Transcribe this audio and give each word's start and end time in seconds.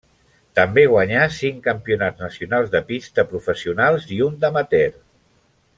També 0.59 0.85
guanyà 0.93 1.25
cinc 1.39 1.59
campionats 1.67 2.23
nacionals 2.25 2.73
de 2.77 2.81
pista 2.89 3.29
professionals 3.35 4.09
i 4.17 4.19
un 4.31 4.41
d'amateur. 4.45 4.99